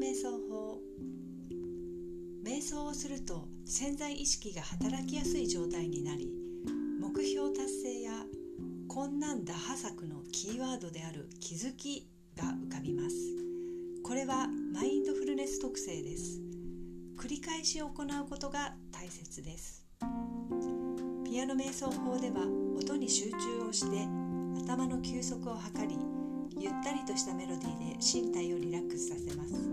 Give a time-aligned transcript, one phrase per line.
[0.00, 0.80] 瞑想法。
[2.42, 6.26] 瞑想をすると潜在意識が働きやすい状態になり
[6.98, 8.12] 目標達成や
[8.88, 13.16] 困難打破策のキーワードである気づきが浮かびます。
[14.02, 16.40] これはマインドフルネス特性です。
[17.18, 17.92] 繰り返し行う
[18.26, 19.84] ことが大切です。
[21.26, 24.08] ピアノ瞑想法では音に集中をして
[24.64, 25.98] 頭の休息を図り
[26.58, 29.69] ゆったりとしたメロディーで身体をリラックスさせます。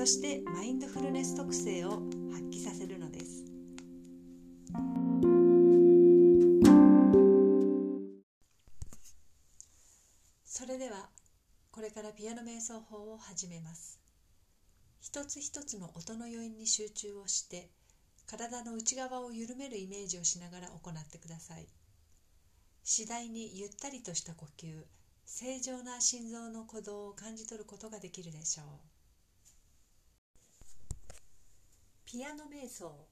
[0.00, 3.44] そしてマインドフルネス特性を発揮させるのです。
[10.42, 11.10] それでは
[11.70, 14.00] これからピアノ瞑想法を始めます。
[15.02, 17.68] 一つ一つの音の余韻に集中をして
[18.24, 21.66] 体の内側を緩めるイメージをしながら行ってください。
[22.84, 24.82] 次第にゆったりとした呼吸
[25.26, 28.99] 正常な心臓の鼓動を感じ取ることができるでしょう。
[32.10, 33.06] ピアノ瞑想。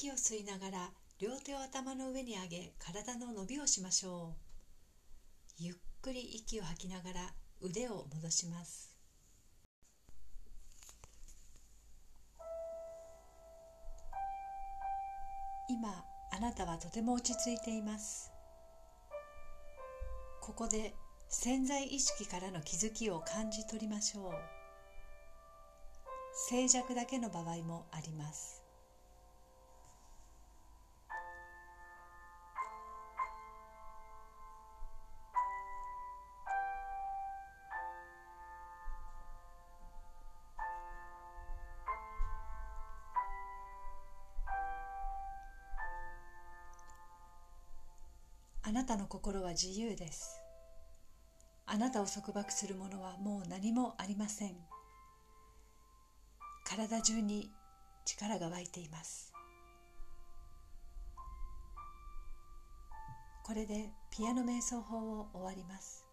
[0.00, 4.34] 息を吸いながら両手を頭の上に上げ体の伸びをしましょ
[5.58, 5.62] う。
[5.62, 7.20] ゆっくり息を吐きながら
[7.60, 8.96] 腕を戻します。
[15.68, 18.32] 今あなたはとても落ち着いています。
[20.40, 20.94] ここで
[21.28, 24.32] 潜在意識からの気づきを感じ取りましょう。
[26.48, 28.59] 静寂だけの場合もあります。
[48.70, 50.40] あなたの心は自由です。
[51.66, 54.54] あなたを束縛するものはもう何もありません。
[56.64, 57.50] 体中に
[58.04, 59.32] 力が湧いています。
[63.42, 66.06] これでピアノ瞑想法を終わります。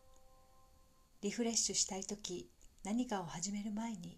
[1.22, 2.50] リフレッシュしたい時
[2.84, 4.18] 何かを始める前に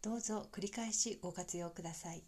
[0.00, 2.22] どうぞ繰り返しご活用ください。